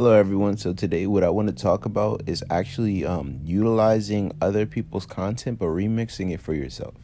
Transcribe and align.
Hello, 0.00 0.14
everyone. 0.14 0.56
So 0.56 0.72
today, 0.72 1.06
what 1.06 1.22
I 1.22 1.28
want 1.28 1.48
to 1.48 1.54
talk 1.54 1.84
about 1.84 2.22
is 2.24 2.42
actually 2.48 3.04
um, 3.04 3.38
utilizing 3.44 4.32
other 4.40 4.64
people's 4.64 5.04
content 5.04 5.58
but 5.58 5.66
remixing 5.66 6.32
it 6.32 6.40
for 6.40 6.54
yourself. 6.54 6.94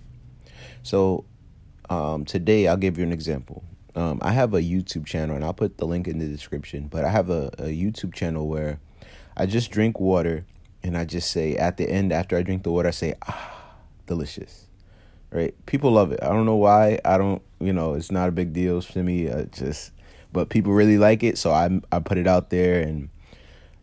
So 0.83 1.27
um, 1.91 2.25
today, 2.25 2.67
I'll 2.67 2.79
give 2.79 2.97
you 2.97 3.05
an 3.05 3.13
example. 3.13 3.63
Um, 3.95 4.19
I 4.23 4.33
have 4.33 4.55
a 4.55 4.63
YouTube 4.63 5.05
channel, 5.05 5.37
and 5.37 5.45
I'll 5.45 5.53
put 5.53 5.77
the 5.77 5.87
link 5.87 6.09
in 6.09 6.21
the 6.21 6.27
description. 6.27 6.89
But 6.89 7.05
I 7.05 7.11
have 7.11 7.29
a, 7.29 7.49
a 7.59 7.65
YouTube 7.65 8.15
channel 8.15 8.49
where 8.49 8.81
I 9.37 9.45
just 9.45 9.71
drink 9.71 10.01
water, 10.01 10.47
and 10.83 10.97
I 10.97 11.05
just 11.05 11.31
say 11.31 11.55
at 11.55 11.77
the 11.77 11.87
end 11.87 12.15
after 12.15 12.35
I 12.39 12.43
drink 12.43 12.63
the 12.63 12.73
water, 12.73 12.89
I 12.89 12.93
say 12.93 13.13
ah, 13.29 13.75
delicious. 14.07 14.69
Right? 15.31 15.55
People 15.67 15.91
love 15.91 16.13
it. 16.13 16.21
I 16.23 16.29
don't 16.29 16.47
know 16.47 16.57
why. 16.57 16.99
I 17.05 17.19
don't. 17.19 17.43
You 17.61 17.75
know, 17.75 17.93
it's 17.93 18.11
not 18.11 18.31
a 18.31 18.33
big 18.33 18.55
deal 18.55 18.81
to 18.81 19.03
me. 19.03 19.29
Uh, 19.29 19.43
just 19.53 19.93
but 20.37 20.51
people 20.51 20.75
really 20.75 20.99
like 20.99 21.23
it, 21.23 21.39
so 21.39 21.51
I 21.51 21.81
I 21.91 21.99
put 21.99 22.19
it 22.19 22.27
out 22.27 22.51
there, 22.51 22.83
and 22.83 23.09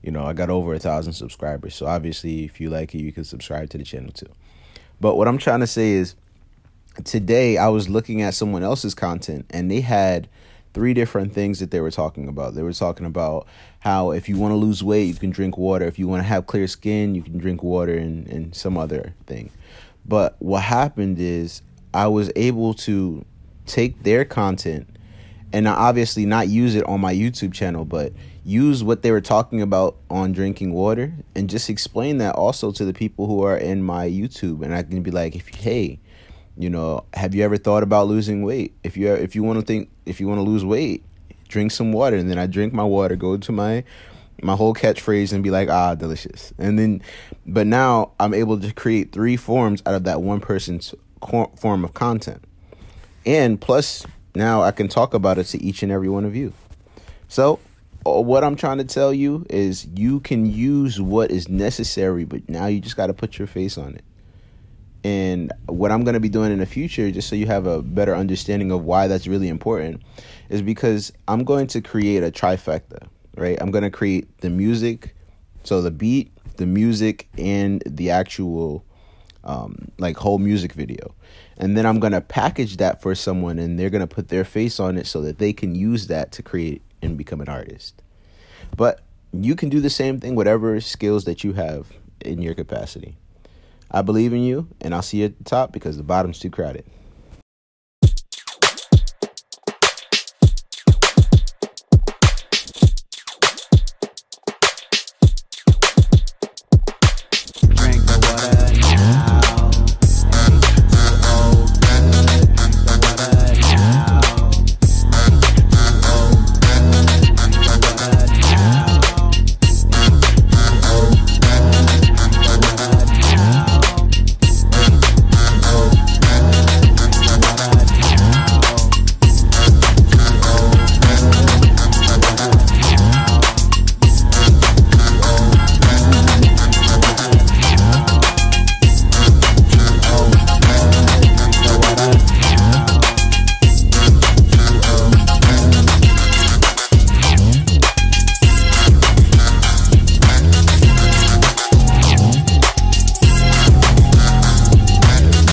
you 0.03 0.11
know 0.11 0.23
I 0.23 0.33
got 0.33 0.51
over 0.51 0.75
a 0.75 0.79
thousand 0.79 1.13
subscribers. 1.13 1.73
So 1.73 1.87
obviously, 1.87 2.45
if 2.45 2.61
you 2.61 2.69
like 2.69 2.93
it, 2.93 2.99
you 2.99 3.11
can 3.11 3.23
subscribe 3.23 3.71
to 3.71 3.79
the 3.79 3.83
channel 3.83 4.11
too. 4.11 4.29
But 5.01 5.15
what 5.15 5.27
I'm 5.27 5.39
trying 5.39 5.61
to 5.61 5.67
say 5.67 5.93
is, 5.93 6.13
today 7.03 7.57
I 7.57 7.69
was 7.69 7.89
looking 7.89 8.21
at 8.21 8.35
someone 8.35 8.61
else's 8.61 8.93
content, 8.93 9.47
and 9.49 9.71
they 9.71 9.81
had 9.81 10.29
three 10.75 10.93
different 10.93 11.33
things 11.33 11.59
that 11.59 11.71
they 11.71 11.81
were 11.81 11.89
talking 11.89 12.27
about. 12.27 12.53
They 12.53 12.61
were 12.61 12.71
talking 12.71 13.07
about 13.07 13.47
how 13.79 14.11
if 14.11 14.29
you 14.29 14.37
want 14.37 14.51
to 14.51 14.55
lose 14.55 14.83
weight, 14.83 15.07
you 15.07 15.15
can 15.15 15.31
drink 15.31 15.57
water. 15.57 15.85
If 15.85 15.97
you 15.97 16.07
want 16.07 16.19
to 16.19 16.27
have 16.27 16.45
clear 16.45 16.67
skin, 16.67 17.15
you 17.15 17.23
can 17.23 17.39
drink 17.39 17.63
water 17.63 17.97
and, 17.97 18.27
and 18.27 18.55
some 18.55 18.77
other 18.77 19.15
thing. 19.25 19.49
But 20.05 20.35
what 20.37 20.61
happened 20.61 21.17
is 21.19 21.63
I 21.95 22.07
was 22.07 22.31
able 22.35 22.75
to 22.85 23.25
take 23.65 24.03
their 24.03 24.23
content 24.23 24.87
and 25.53 25.67
obviously 25.67 26.25
not 26.25 26.49
use 26.49 26.75
it 26.75 26.83
on 26.85 26.99
my 26.99 27.13
YouTube 27.13 27.53
channel, 27.53 27.85
but 27.85 28.11
use 28.43 28.83
what 28.83 29.03
they 29.03 29.11
were 29.11 29.21
talking 29.21 29.61
about 29.61 29.95
on 30.09 30.33
drinking 30.33 30.73
water 30.73 31.13
and 31.35 31.49
just 31.49 31.69
explain 31.69 32.17
that 32.17 32.35
also 32.35 32.71
to 32.71 32.83
the 32.83 32.93
people 32.93 33.27
who 33.27 33.43
are 33.43 33.55
in 33.55 33.83
my 33.83 34.09
YouTube. 34.09 34.63
And 34.63 34.73
I 34.73 34.81
can 34.81 35.03
be 35.03 35.11
like, 35.11 35.35
if 35.35 35.47
hey, 35.47 35.99
you 36.57 36.69
know, 36.69 37.05
have 37.13 37.33
you 37.35 37.43
ever 37.43 37.57
thought 37.57 37.83
about 37.83 38.07
losing 38.07 38.41
weight? 38.41 38.73
If 38.83 38.97
you 38.97 39.13
if 39.13 39.35
you 39.35 39.43
want 39.43 39.59
to 39.59 39.65
think 39.65 39.89
if 40.05 40.19
you 40.19 40.27
want 40.27 40.39
to 40.39 40.43
lose 40.43 40.65
weight, 40.65 41.03
drink 41.47 41.71
some 41.71 41.93
water. 41.93 42.17
And 42.17 42.29
then 42.29 42.39
I 42.39 42.47
drink 42.47 42.73
my 42.73 42.83
water, 42.83 43.15
go 43.15 43.37
to 43.37 43.51
my 43.51 43.83
my 44.41 44.55
whole 44.55 44.73
catchphrase 44.73 45.31
and 45.33 45.43
be 45.43 45.51
like, 45.51 45.69
ah, 45.69 45.95
delicious. 45.95 46.51
And 46.57 46.77
then, 46.77 47.01
but 47.45 47.67
now 47.67 48.11
I'm 48.19 48.33
able 48.33 48.59
to 48.59 48.73
create 48.73 49.11
three 49.11 49.37
forms 49.37 49.81
out 49.85 49.93
of 49.93 50.03
that 50.03 50.21
one 50.21 50.41
person's 50.41 50.93
form 51.55 51.85
of 51.85 51.93
content. 51.93 52.43
And 53.25 53.61
plus, 53.61 54.05
now 54.35 54.61
I 54.61 54.71
can 54.71 54.87
talk 54.87 55.13
about 55.13 55.37
it 55.37 55.45
to 55.45 55.63
each 55.63 55.83
and 55.83 55.91
every 55.91 56.09
one 56.09 56.25
of 56.25 56.35
you. 56.35 56.53
So, 57.27 57.59
uh, 58.05 58.19
what 58.21 58.43
I'm 58.43 58.55
trying 58.55 58.79
to 58.79 58.83
tell 58.83 59.13
you 59.13 59.45
is 59.49 59.85
you 59.95 60.19
can 60.19 60.45
use 60.45 60.99
what 60.99 61.31
is 61.31 61.47
necessary, 61.47 62.25
but 62.25 62.47
now 62.49 62.67
you 62.67 62.79
just 62.79 62.97
got 62.97 63.07
to 63.07 63.13
put 63.13 63.37
your 63.37 63.47
face 63.47 63.77
on 63.77 63.95
it. 63.95 64.03
And 65.05 65.51
what 65.67 65.91
I'm 65.91 66.03
going 66.03 66.13
to 66.13 66.19
be 66.19 66.29
doing 66.29 66.51
in 66.51 66.59
the 66.59 66.65
future, 66.65 67.11
just 67.11 67.27
so 67.27 67.35
you 67.35 67.45
have 67.47 67.65
a 67.65 67.81
better 67.81 68.15
understanding 68.15 68.71
of 68.71 68.83
why 68.83 69.07
that's 69.07 69.27
really 69.27 69.49
important, 69.49 70.01
is 70.49 70.61
because 70.61 71.11
I'm 71.27 71.43
going 71.43 71.67
to 71.67 71.81
create 71.81 72.23
a 72.23 72.31
trifecta, 72.31 73.07
right? 73.35 73.57
I'm 73.61 73.71
going 73.71 73.83
to 73.83 73.89
create 73.89 74.37
the 74.39 74.49
music, 74.49 75.15
so 75.63 75.81
the 75.81 75.91
beat, 75.91 76.31
the 76.57 76.65
music, 76.65 77.27
and 77.37 77.83
the 77.85 78.11
actual 78.11 78.85
um, 79.43 79.91
like 79.97 80.17
whole 80.17 80.39
music 80.39 80.73
video. 80.73 81.13
And 81.57 81.77
then 81.77 81.85
I'm 81.85 81.99
going 81.99 82.13
to 82.13 82.21
package 82.21 82.77
that 82.77 83.01
for 83.01 83.13
someone 83.15 83.59
and 83.59 83.79
they're 83.79 83.89
going 83.89 84.07
to 84.07 84.15
put 84.15 84.29
their 84.29 84.45
face 84.45 84.79
on 84.79 84.97
it 84.97 85.05
so 85.07 85.21
that 85.21 85.37
they 85.37 85.53
can 85.53 85.75
use 85.75 86.07
that 86.07 86.31
to 86.33 86.43
create 86.43 86.81
and 87.01 87.17
become 87.17 87.41
an 87.41 87.49
artist. 87.49 88.01
But 88.75 89.01
you 89.31 89.55
can 89.55 89.69
do 89.69 89.79
the 89.79 89.89
same 89.89 90.19
thing, 90.19 90.35
whatever 90.35 90.79
skills 90.81 91.25
that 91.25 91.43
you 91.43 91.53
have 91.53 91.87
in 92.21 92.41
your 92.41 92.55
capacity. 92.55 93.17
I 93.91 94.01
believe 94.01 94.33
in 94.33 94.41
you, 94.41 94.67
and 94.81 94.95
I'll 94.95 95.01
see 95.01 95.19
you 95.19 95.25
at 95.25 95.37
the 95.37 95.43
top 95.43 95.71
because 95.71 95.97
the 95.97 96.03
bottom's 96.03 96.39
too 96.39 96.49
crowded. 96.49 96.85